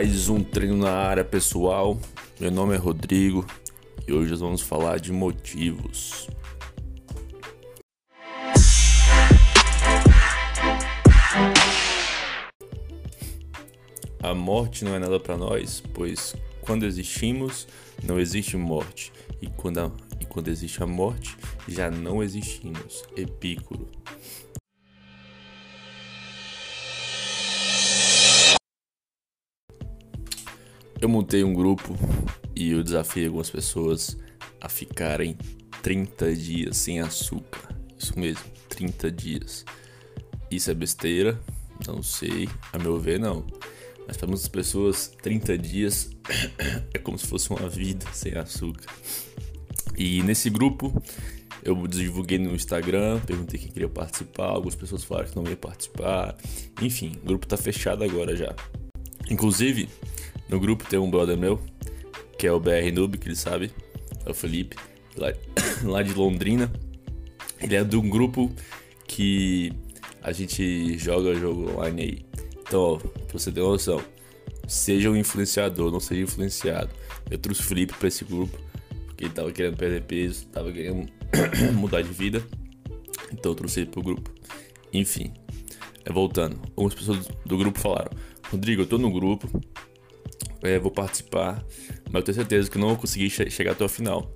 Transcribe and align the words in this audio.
Mais 0.00 0.30
um 0.30 0.42
treino 0.42 0.78
na 0.78 0.92
área 0.92 1.22
pessoal. 1.22 2.00
Meu 2.40 2.50
nome 2.50 2.74
é 2.74 2.78
Rodrigo 2.78 3.44
e 4.08 4.12
hoje 4.14 4.30
nós 4.30 4.40
vamos 4.40 4.62
falar 4.62 4.98
de 4.98 5.12
motivos. 5.12 6.26
A 14.22 14.32
morte 14.32 14.86
não 14.86 14.94
é 14.94 14.98
nada 14.98 15.20
para 15.20 15.36
nós, 15.36 15.82
pois 15.92 16.34
quando 16.62 16.86
existimos, 16.86 17.68
não 18.02 18.18
existe 18.18 18.56
morte, 18.56 19.12
e 19.42 19.48
quando, 19.48 19.80
a, 19.80 19.92
e 20.18 20.24
quando 20.24 20.48
existe 20.48 20.82
a 20.82 20.86
morte, 20.86 21.36
já 21.68 21.90
não 21.90 22.22
existimos. 22.22 23.02
Epícoro. 23.14 23.86
Eu 31.00 31.08
montei 31.08 31.42
um 31.42 31.54
grupo 31.54 31.96
e 32.54 32.72
eu 32.72 32.84
desafiei 32.84 33.26
algumas 33.26 33.48
pessoas 33.48 34.18
a 34.60 34.68
ficarem 34.68 35.34
30 35.80 36.34
dias 36.34 36.76
sem 36.76 37.00
açúcar. 37.00 37.74
Isso 37.98 38.18
mesmo, 38.18 38.44
30 38.68 39.10
dias. 39.10 39.64
Isso 40.50 40.70
é 40.70 40.74
besteira? 40.74 41.40
Não 41.86 42.02
sei, 42.02 42.50
a 42.70 42.78
meu 42.78 42.98
ver 42.98 43.18
não. 43.18 43.46
Mas 44.06 44.18
para 44.18 44.26
muitas 44.26 44.46
pessoas, 44.46 45.10
30 45.22 45.56
dias 45.56 46.10
é 46.92 46.98
como 46.98 47.18
se 47.18 47.26
fosse 47.26 47.48
uma 47.48 47.66
vida 47.66 48.04
sem 48.12 48.34
açúcar. 48.34 48.92
E 49.96 50.22
nesse 50.22 50.50
grupo 50.50 50.92
eu 51.62 51.86
divulguei 51.86 52.38
no 52.38 52.54
Instagram, 52.54 53.20
perguntei 53.20 53.58
quem 53.58 53.70
queria 53.70 53.88
participar, 53.88 54.48
algumas 54.48 54.74
pessoas 54.74 55.02
falaram 55.02 55.30
que 55.30 55.36
não 55.36 55.44
ia 55.44 55.56
participar. 55.56 56.36
Enfim, 56.82 57.12
o 57.22 57.26
grupo 57.26 57.46
tá 57.46 57.56
fechado 57.56 58.04
agora 58.04 58.36
já. 58.36 58.54
Inclusive, 59.30 59.88
no 60.50 60.58
grupo 60.58 60.84
tem 60.88 60.98
um 60.98 61.10
brother 61.10 61.38
meu, 61.38 61.60
que 62.38 62.46
é 62.46 62.52
o 62.52 62.58
BR 62.58 62.90
Noob, 62.92 63.18
que 63.18 63.28
ele 63.28 63.36
sabe, 63.36 63.70
é 64.26 64.30
o 64.30 64.34
Felipe, 64.34 64.76
lá, 65.16 65.32
lá 65.84 66.02
de 66.02 66.12
Londrina. 66.12 66.70
Ele 67.60 67.76
é 67.76 67.84
de 67.84 67.96
um 67.96 68.08
grupo 68.08 68.50
que 69.06 69.72
a 70.22 70.32
gente 70.32 70.98
joga 70.98 71.34
jogo 71.34 71.70
online 71.70 72.02
aí. 72.02 72.26
Então, 72.60 72.80
ó, 72.80 72.96
pra 72.96 73.32
você 73.32 73.52
ter 73.52 73.60
noção, 73.60 74.02
seja 74.66 75.10
um 75.10 75.16
influenciador, 75.16 75.90
não 75.92 76.00
seja 76.00 76.22
influenciado. 76.22 76.90
Eu 77.30 77.38
trouxe 77.38 77.60
o 77.60 77.64
Felipe 77.64 77.94
pra 77.94 78.08
esse 78.08 78.24
grupo, 78.24 78.58
porque 79.06 79.24
ele 79.24 79.34
tava 79.34 79.52
querendo 79.52 79.76
perder 79.76 80.02
peso, 80.02 80.46
tava 80.46 80.72
querendo 80.72 81.06
mudar 81.74 82.02
de 82.02 82.12
vida. 82.12 82.42
Então 83.32 83.52
eu 83.52 83.56
trouxe 83.56 83.80
ele 83.80 83.90
pro 83.90 84.02
grupo. 84.02 84.32
Enfim, 84.92 85.32
é, 86.04 86.12
voltando. 86.12 86.58
Algumas 86.70 86.94
pessoas 86.94 87.28
do 87.44 87.58
grupo 87.58 87.78
falaram: 87.78 88.10
Rodrigo, 88.50 88.82
eu 88.82 88.86
tô 88.86 88.98
no 88.98 89.10
grupo, 89.12 89.48
é, 90.62 90.78
vou 90.78 90.90
participar, 90.90 91.64
mas 92.06 92.14
eu 92.14 92.22
tenho 92.22 92.36
certeza 92.36 92.70
que 92.70 92.78
não 92.78 92.88
vou 92.88 92.96
conseguir 92.96 93.30
che 93.30 93.50
chegar 93.50 93.72
até 93.72 93.84
o 93.84 93.88
final. 93.88 94.34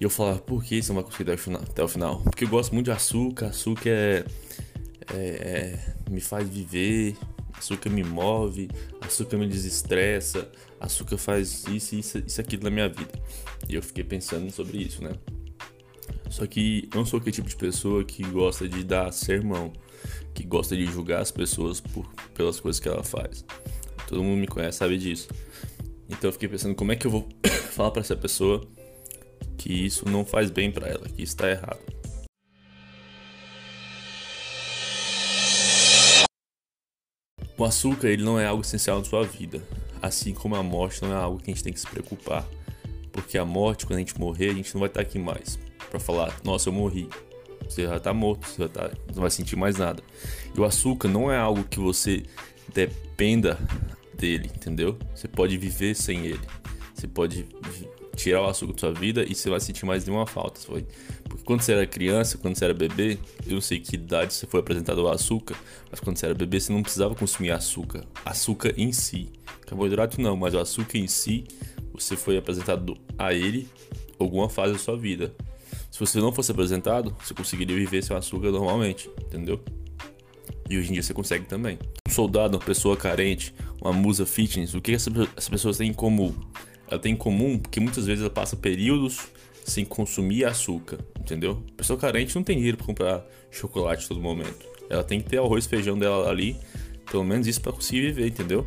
E 0.00 0.04
eu 0.04 0.10
falava, 0.10 0.38
por 0.38 0.64
que 0.64 0.82
você 0.82 0.92
não 0.92 1.02
vai 1.02 1.04
conseguir 1.04 1.30
até 1.30 1.82
o 1.82 1.88
final? 1.88 2.20
Porque 2.22 2.44
eu 2.44 2.48
gosto 2.48 2.72
muito 2.72 2.86
de 2.86 2.92
açúcar, 2.92 3.48
açúcar 3.48 3.90
é, 3.90 4.24
é, 5.12 5.16
é, 5.16 5.94
me 6.10 6.20
faz 6.20 6.48
viver, 6.48 7.16
açúcar 7.52 7.90
me 7.90 8.02
move, 8.02 8.70
açúcar 9.02 9.36
me 9.36 9.46
desestressa, 9.46 10.50
açúcar 10.78 11.18
faz 11.18 11.66
isso, 11.68 11.94
isso, 11.94 12.18
isso, 12.26 12.40
aquilo 12.40 12.64
na 12.64 12.70
minha 12.70 12.88
vida. 12.88 13.12
E 13.68 13.74
eu 13.74 13.82
fiquei 13.82 14.02
pensando 14.02 14.50
sobre 14.50 14.78
isso, 14.78 15.04
né? 15.04 15.12
Só 16.30 16.46
que 16.46 16.88
eu 16.92 16.98
não 16.98 17.04
sou 17.04 17.18
aquele 17.18 17.34
tipo 17.34 17.48
de 17.48 17.56
pessoa 17.56 18.04
que 18.04 18.22
gosta 18.22 18.68
de 18.68 18.82
dar 18.82 19.12
sermão, 19.12 19.72
que 20.32 20.44
gosta 20.44 20.76
de 20.76 20.86
julgar 20.86 21.20
as 21.20 21.30
pessoas 21.30 21.80
por, 21.80 22.06
pelas 22.34 22.58
coisas 22.58 22.80
que 22.80 22.88
ela 22.88 23.04
faz. 23.04 23.44
Todo 24.10 24.24
mundo 24.24 24.40
me 24.40 24.48
conhece, 24.48 24.78
sabe 24.78 24.98
disso. 24.98 25.28
Então 26.08 26.28
eu 26.28 26.32
fiquei 26.32 26.48
pensando 26.48 26.74
como 26.74 26.90
é 26.90 26.96
que 26.96 27.06
eu 27.06 27.10
vou 27.12 27.28
falar 27.70 27.92
para 27.92 28.00
essa 28.00 28.16
pessoa 28.16 28.66
que 29.56 29.72
isso 29.72 30.08
não 30.08 30.24
faz 30.24 30.50
bem 30.50 30.72
para 30.72 30.88
ela, 30.88 31.08
que 31.08 31.22
isso 31.22 31.36
tá 31.36 31.48
errado. 31.48 31.78
O 37.56 37.64
açúcar 37.64 38.08
ele 38.08 38.24
não 38.24 38.40
é 38.40 38.46
algo 38.46 38.62
essencial 38.62 38.98
na 38.98 39.04
sua 39.04 39.22
vida, 39.22 39.62
assim 40.02 40.34
como 40.34 40.56
a 40.56 40.62
morte 40.62 41.02
não 41.02 41.12
é 41.12 41.16
algo 41.16 41.38
que 41.38 41.52
a 41.52 41.54
gente 41.54 41.62
tem 41.62 41.72
que 41.72 41.78
se 41.78 41.86
preocupar, 41.86 42.44
porque 43.12 43.38
a 43.38 43.44
morte, 43.44 43.86
quando 43.86 43.98
a 43.98 44.00
gente 44.00 44.18
morrer, 44.18 44.50
a 44.50 44.54
gente 44.54 44.74
não 44.74 44.80
vai 44.80 44.88
estar 44.88 45.02
aqui 45.02 45.20
mais 45.20 45.56
para 45.88 46.00
falar, 46.00 46.34
nossa, 46.42 46.68
eu 46.68 46.72
morri. 46.72 47.08
Você 47.64 47.84
já 47.84 48.00
tá 48.00 48.12
morto, 48.12 48.44
você 48.48 48.62
já 48.62 48.68
tá, 48.68 48.90
não 49.14 49.22
vai 49.22 49.30
sentir 49.30 49.54
mais 49.54 49.76
nada. 49.76 50.02
E 50.52 50.58
o 50.58 50.64
açúcar 50.64 51.06
não 51.06 51.30
é 51.30 51.38
algo 51.38 51.62
que 51.62 51.78
você 51.78 52.24
dependa 52.74 53.56
dele, 54.20 54.50
entendeu? 54.54 54.98
Você 55.14 55.26
pode 55.26 55.56
viver 55.56 55.94
sem 55.94 56.26
ele. 56.26 56.40
Você 56.94 57.08
pode 57.08 57.46
tirar 58.14 58.42
o 58.42 58.46
açúcar 58.46 58.74
da 58.74 58.78
sua 58.78 58.92
vida 58.92 59.24
e 59.26 59.34
você 59.34 59.48
vai 59.48 59.58
sentir 59.58 59.86
mais 59.86 60.04
nenhuma 60.04 60.26
falta. 60.26 60.60
Foi. 60.60 60.86
Porque 61.24 61.42
quando 61.42 61.62
você 61.62 61.72
era 61.72 61.86
criança, 61.86 62.36
quando 62.36 62.56
você 62.56 62.64
era 62.66 62.74
bebê, 62.74 63.18
eu 63.46 63.54
não 63.54 63.60
sei 63.60 63.80
que 63.80 63.96
idade 63.96 64.34
você 64.34 64.46
foi 64.46 64.60
apresentado 64.60 65.00
ao 65.00 65.12
açúcar, 65.12 65.56
mas 65.90 65.98
quando 66.00 66.18
você 66.18 66.26
era 66.26 66.34
bebê 66.34 66.60
você 66.60 66.72
não 66.72 66.82
precisava 66.82 67.14
consumir 67.14 67.50
açúcar. 67.50 68.04
Açúcar 68.24 68.74
em 68.76 68.92
si. 68.92 69.30
Carboidrato 69.66 70.20
não, 70.20 70.36
mas 70.36 70.52
o 70.54 70.58
açúcar 70.58 70.98
em 70.98 71.06
si, 71.06 71.44
você 71.92 72.16
foi 72.16 72.36
apresentado 72.36 72.96
a 73.16 73.32
ele 73.32 73.68
alguma 74.18 74.50
fase 74.50 74.74
da 74.74 74.78
sua 74.78 74.96
vida. 74.96 75.34
Se 75.90 75.98
você 75.98 76.20
não 76.20 76.32
fosse 76.32 76.52
apresentado, 76.52 77.16
você 77.24 77.32
conseguiria 77.32 77.76
viver 77.76 78.02
sem 78.02 78.16
açúcar 78.16 78.50
normalmente, 78.50 79.08
entendeu? 79.24 79.60
E 80.70 80.78
hoje 80.78 80.90
em 80.90 80.92
dia 80.92 81.02
você 81.02 81.12
consegue 81.12 81.46
também. 81.46 81.76
Um 82.08 82.12
soldado, 82.12 82.56
uma 82.56 82.64
pessoa 82.64 82.96
carente, 82.96 83.52
uma 83.82 83.92
musa 83.92 84.24
fitness, 84.24 84.72
o 84.72 84.80
que 84.80 84.92
essa, 84.92 85.10
essa 85.36 85.50
pessoa 85.50 85.74
tem 85.74 85.90
em 85.90 85.92
comum? 85.92 86.32
Ela 86.88 87.00
tem 87.00 87.12
em 87.12 87.16
comum 87.16 87.58
porque 87.58 87.80
muitas 87.80 88.06
vezes 88.06 88.22
ela 88.22 88.30
passa 88.30 88.56
períodos 88.56 89.18
sem 89.64 89.84
consumir 89.84 90.44
açúcar, 90.44 90.98
entendeu? 91.18 91.60
Pessoa 91.76 91.98
carente 91.98 92.36
não 92.36 92.44
tem 92.44 92.56
dinheiro 92.56 92.76
para 92.76 92.86
comprar 92.86 93.26
chocolate 93.50 94.06
todo 94.06 94.20
momento. 94.20 94.64
Ela 94.88 95.02
tem 95.02 95.20
que 95.20 95.28
ter 95.28 95.38
arroz 95.38 95.64
e 95.64 95.68
feijão 95.68 95.98
dela 95.98 96.30
ali, 96.30 96.56
pelo 97.10 97.24
menos 97.24 97.48
isso 97.48 97.60
para 97.60 97.72
conseguir 97.72 98.02
viver, 98.02 98.28
entendeu? 98.28 98.64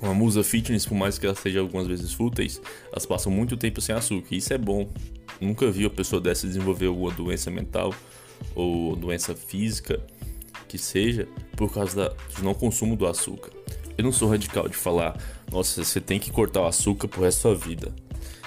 Uma 0.00 0.14
musa 0.14 0.42
fitness, 0.42 0.86
por 0.86 0.94
mais 0.94 1.18
que 1.18 1.26
ela 1.26 1.34
seja 1.34 1.60
algumas 1.60 1.86
vezes 1.86 2.14
fúteis, 2.14 2.62
elas 2.90 3.04
passam 3.04 3.30
muito 3.30 3.58
tempo 3.58 3.78
sem 3.82 3.94
açúcar. 3.94 4.34
E 4.34 4.38
isso 4.38 4.54
é 4.54 4.58
bom. 4.58 4.90
Nunca 5.38 5.70
vi 5.70 5.84
uma 5.84 5.90
pessoa 5.90 6.20
dessa 6.20 6.46
desenvolver 6.46 6.86
alguma 6.86 7.10
doença 7.10 7.50
mental 7.50 7.94
ou 8.54 8.96
doença 8.96 9.34
física 9.34 10.02
que 10.68 10.78
seja 10.78 11.28
por 11.56 11.72
causa 11.72 12.14
do 12.36 12.42
não 12.42 12.54
consumo 12.54 12.96
do 12.96 13.06
açúcar. 13.06 13.50
Eu 13.96 14.04
não 14.04 14.12
sou 14.12 14.28
radical 14.28 14.68
de 14.68 14.76
falar, 14.76 15.16
nossa, 15.50 15.84
você 15.84 16.00
tem 16.00 16.18
que 16.18 16.30
cortar 16.30 16.62
o 16.62 16.66
açúcar 16.66 17.06
pro 17.08 17.22
resto 17.22 17.48
da 17.48 17.56
sua 17.56 17.66
vida. 17.66 17.94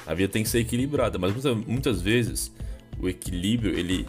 A 0.05 0.13
vida 0.13 0.31
tem 0.31 0.43
que 0.43 0.49
ser 0.49 0.59
equilibrada, 0.59 1.17
mas 1.17 1.31
muitas, 1.31 1.67
muitas 1.67 2.01
vezes 2.01 2.51
o 2.99 3.07
equilíbrio, 3.07 3.77
ele 3.77 4.05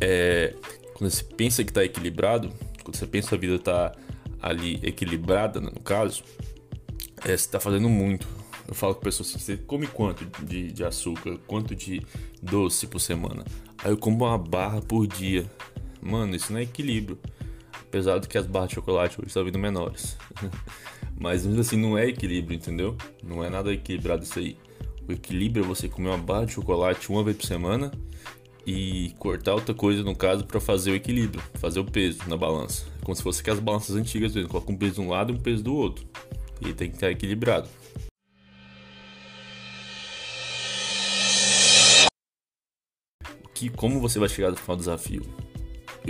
é. 0.00 0.54
Quando 0.94 1.10
você 1.10 1.22
pensa 1.24 1.62
que 1.62 1.70
está 1.70 1.84
equilibrado, 1.84 2.50
quando 2.82 2.96
você 2.96 3.06
pensa 3.06 3.28
que 3.28 3.34
a 3.34 3.38
vida 3.38 3.54
está 3.54 3.92
ali 4.42 4.80
equilibrada, 4.82 5.60
no 5.60 5.80
caso, 5.80 6.22
é, 7.24 7.28
você 7.28 7.32
está 7.34 7.60
fazendo 7.60 7.88
muito. 7.88 8.26
Eu 8.66 8.74
falo 8.74 8.94
com 8.94 9.00
pessoas 9.00 9.28
assim, 9.30 9.38
você 9.38 9.56
come 9.56 9.86
quanto 9.86 10.26
de, 10.44 10.72
de 10.72 10.84
açúcar, 10.84 11.38
quanto 11.46 11.74
de 11.74 12.02
doce 12.42 12.86
por 12.86 13.00
semana? 13.00 13.44
Aí 13.78 13.90
eu 13.90 13.96
como 13.96 14.24
uma 14.24 14.36
barra 14.36 14.82
por 14.82 15.06
dia. 15.06 15.50
Mano, 16.02 16.36
isso 16.36 16.52
não 16.52 16.60
é 16.60 16.64
equilíbrio. 16.64 17.18
Apesar 17.88 18.18
de 18.18 18.28
que 18.28 18.36
as 18.36 18.46
barras 18.46 18.68
de 18.68 18.74
chocolate 18.74 19.18
hoje 19.18 19.28
estão 19.28 19.44
vindo 19.44 19.58
menores. 19.58 20.16
Mas 21.18 21.44
mesmo 21.44 21.60
assim 21.62 21.76
não 21.76 21.96
é 21.96 22.06
equilíbrio, 22.06 22.54
entendeu? 22.54 22.96
Não 23.24 23.42
é 23.42 23.48
nada 23.48 23.72
equilibrado 23.72 24.22
isso 24.22 24.38
aí. 24.38 24.56
O 25.08 25.12
equilíbrio 25.12 25.64
é 25.64 25.66
você 25.66 25.88
comer 25.88 26.08
uma 26.10 26.18
barra 26.18 26.44
de 26.44 26.52
chocolate 26.52 27.08
uma 27.10 27.24
vez 27.24 27.36
por 27.38 27.46
semana 27.46 27.90
e 28.66 29.14
cortar 29.18 29.54
outra 29.54 29.74
coisa, 29.74 30.02
no 30.02 30.14
caso, 30.14 30.44
para 30.44 30.60
fazer 30.60 30.90
o 30.90 30.94
equilíbrio, 30.94 31.42
fazer 31.54 31.80
o 31.80 31.84
peso 31.84 32.20
na 32.28 32.36
balança. 32.36 32.84
É 33.00 33.04
como 33.04 33.16
se 33.16 33.22
fosse 33.22 33.40
aquelas 33.40 33.58
balanças 33.58 33.96
antigas, 33.96 34.34
você 34.34 34.44
coloca 34.44 34.70
um 34.70 34.76
peso 34.76 34.96
de 34.96 35.00
um 35.00 35.08
lado 35.08 35.32
e 35.32 35.36
um 35.36 35.40
peso 35.40 35.64
do 35.64 35.74
outro. 35.74 36.06
E 36.60 36.74
tem 36.74 36.90
que 36.90 36.96
estar 36.96 37.10
equilibrado. 37.10 37.68
Que, 43.54 43.70
como 43.70 43.98
você 43.98 44.18
vai 44.18 44.28
chegar 44.28 44.50
no 44.50 44.56
final 44.58 44.76
do 44.76 44.80
desafio? 44.80 45.47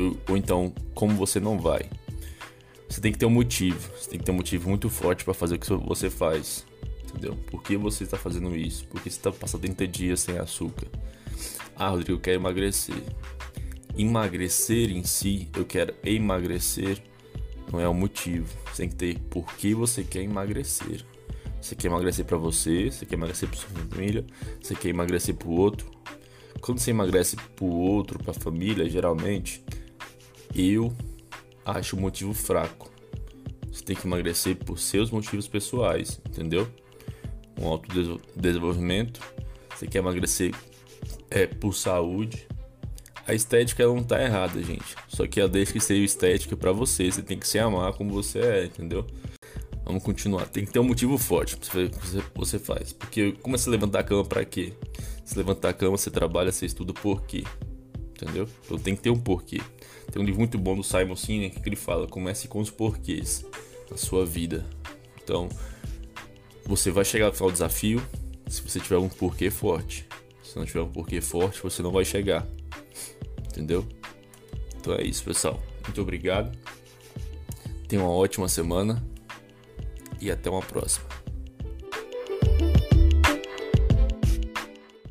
Ou 0.00 0.36
então 0.36 0.72
como 0.94 1.14
você 1.14 1.40
não 1.40 1.58
vai. 1.58 1.88
Você 2.88 3.00
tem 3.00 3.12
que 3.12 3.18
ter 3.18 3.26
um 3.26 3.30
motivo, 3.30 3.78
você 3.96 4.10
tem 4.10 4.18
que 4.18 4.24
ter 4.24 4.32
um 4.32 4.36
motivo 4.36 4.68
muito 4.68 4.88
forte 4.88 5.24
para 5.24 5.34
fazer 5.34 5.56
o 5.56 5.58
que 5.58 5.72
você 5.74 6.08
faz, 6.08 6.64
entendeu? 7.04 7.36
Por 7.50 7.62
que 7.62 7.76
você 7.76 8.04
está 8.04 8.16
fazendo 8.16 8.56
isso? 8.56 8.86
Por 8.86 9.00
que 9.02 9.10
você 9.10 9.18
está 9.18 9.30
passando 9.30 9.62
30 9.62 9.86
dias 9.86 10.20
sem 10.20 10.38
açúcar? 10.38 10.86
Ah, 11.76 11.90
Rodrigo, 11.90 12.12
eu 12.12 12.20
quero 12.20 12.36
emagrecer. 12.36 13.02
Emagrecer 13.96 14.90
em 14.90 15.04
si, 15.04 15.48
eu 15.56 15.64
quero 15.64 15.94
emagrecer, 16.02 17.02
não 17.70 17.80
é 17.80 17.88
o 17.88 17.94
motivo. 17.94 18.48
Você 18.72 18.82
tem 18.82 18.88
que 18.88 18.96
ter 18.96 19.18
por 19.30 19.44
que 19.56 19.74
você 19.74 20.02
quer 20.02 20.22
emagrecer. 20.22 21.04
Você 21.60 21.74
quer 21.74 21.88
emagrecer 21.88 22.24
para 22.24 22.36
você, 22.36 22.90
você 22.90 23.04
quer 23.04 23.16
emagrecer 23.16 23.48
para 23.48 23.58
sua 23.58 23.68
família, 23.70 24.24
você 24.60 24.74
quer 24.74 24.88
emagrecer 24.88 25.34
para 25.34 25.48
o 25.48 25.52
outro. 25.52 25.90
Quando 26.60 26.80
você 26.80 26.90
emagrece 26.90 27.36
para 27.36 27.64
o 27.64 27.76
outro, 27.76 28.18
para 28.18 28.32
a 28.32 28.34
família, 28.34 28.88
geralmente 28.88 29.62
eu 30.54 30.92
acho 31.64 31.96
o 31.96 32.00
motivo 32.00 32.32
fraco. 32.34 32.90
Você 33.70 33.84
tem 33.84 33.96
que 33.96 34.06
emagrecer 34.06 34.56
por 34.56 34.78
seus 34.78 35.10
motivos 35.10 35.46
pessoais, 35.46 36.20
entendeu? 36.28 36.68
Um 37.60 37.66
autodesenvolvimento. 37.68 39.20
Você 39.74 39.86
quer 39.86 39.98
emagrecer 39.98 40.54
é, 41.30 41.46
por 41.46 41.74
saúde. 41.74 42.46
A 43.26 43.34
estética 43.34 43.86
não 43.86 44.02
tá 44.02 44.22
errada, 44.22 44.62
gente. 44.62 44.96
Só 45.06 45.26
que 45.26 45.38
ela 45.38 45.48
deixa 45.48 45.72
que 45.72 45.80
seja 45.80 46.02
estética 46.02 46.56
para 46.56 46.72
você. 46.72 47.10
Você 47.10 47.22
tem 47.22 47.38
que 47.38 47.46
se 47.46 47.58
amar 47.58 47.92
como 47.92 48.10
você 48.10 48.38
é, 48.38 48.64
entendeu? 48.64 49.06
Vamos 49.84 50.02
continuar. 50.02 50.46
Tem 50.46 50.64
que 50.64 50.72
ter 50.72 50.78
um 50.78 50.84
motivo 50.84 51.16
forte 51.16 51.56
pra 51.56 51.66
você, 51.66 52.22
você 52.34 52.58
faz. 52.58 52.92
Porque 52.92 53.32
como 53.42 53.54
é 53.54 53.58
se 53.58 53.70
levantar 53.70 54.00
a 54.00 54.02
cama 54.02 54.24
para 54.24 54.44
quê? 54.44 54.72
Se 55.24 55.36
levantar 55.36 55.70
a 55.70 55.72
cama, 55.72 55.96
você 55.96 56.10
trabalha, 56.10 56.50
você 56.50 56.66
estuda 56.66 56.92
por 56.92 57.22
quê? 57.22 57.44
Entendeu? 58.20 58.48
Então 58.64 58.76
tem 58.78 58.96
que 58.96 59.02
ter 59.02 59.10
um 59.10 59.18
porquê. 59.18 59.60
Tem 60.10 60.20
um 60.20 60.24
livro 60.24 60.40
muito 60.40 60.58
bom 60.58 60.74
do 60.74 60.82
Simon 60.82 61.14
Sinek 61.14 61.60
que 61.60 61.68
ele 61.68 61.76
fala: 61.76 62.08
comece 62.08 62.48
com 62.48 62.58
os 62.58 62.70
porquês 62.70 63.44
na 63.88 63.96
sua 63.96 64.26
vida. 64.26 64.66
Então, 65.22 65.48
você 66.64 66.90
vai 66.90 67.04
chegar 67.04 67.32
ao 67.38 67.52
desafio 67.52 68.02
se 68.48 68.60
você 68.60 68.80
tiver 68.80 68.98
um 68.98 69.08
porquê 69.08 69.50
forte. 69.50 70.06
Se 70.42 70.56
não 70.56 70.64
tiver 70.64 70.80
um 70.80 70.90
porquê 70.90 71.20
forte, 71.20 71.62
você 71.62 71.82
não 71.82 71.92
vai 71.92 72.04
chegar. 72.04 72.46
Entendeu? 73.46 73.86
Então 74.76 74.94
é 74.94 75.02
isso, 75.02 75.22
pessoal. 75.22 75.62
Muito 75.84 76.00
obrigado. 76.00 76.56
Tenha 77.86 78.02
uma 78.02 78.10
ótima 78.10 78.48
semana 78.48 79.02
e 80.20 80.30
até 80.30 80.50
uma 80.50 80.62
próxima. 80.62 81.07